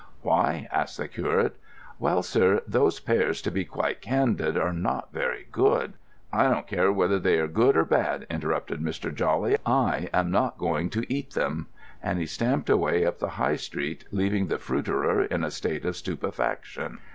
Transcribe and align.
"Why?" 0.23 0.67
asked 0.71 0.97
the 0.97 1.07
curate. 1.07 1.57
"Well, 1.99 2.23
sir, 2.23 2.63
those 2.67 2.99
pears, 2.99 3.39
to 3.43 3.51
be 3.51 3.65
quite 3.65 4.01
candid, 4.01 4.57
are 4.57 4.73
not 4.73 5.13
very 5.13 5.45
good——" 5.51 5.93
"I 6.33 6.45
don't 6.49 6.65
care 6.65 6.91
whether 6.91 7.19
they 7.19 7.37
are 7.37 7.45
good 7.47 7.77
or 7.77 7.85
bad," 7.85 8.25
interrupted 8.27 8.81
Mr. 8.81 9.13
Jawley. 9.13 9.57
"I 9.63 10.09
am 10.11 10.31
not 10.31 10.57
going 10.57 10.89
to 10.89 11.05
eat 11.07 11.33
them," 11.35 11.67
and 12.01 12.17
he 12.17 12.25
stamped 12.25 12.67
away 12.71 13.05
up 13.05 13.19
the 13.19 13.29
High 13.37 13.57
Street, 13.57 14.05
leaving 14.11 14.47
the 14.47 14.57
fruiterer 14.57 15.23
in 15.25 15.43
a 15.43 15.51
state 15.51 15.85
of 15.85 15.95
stupefaction. 15.95 16.97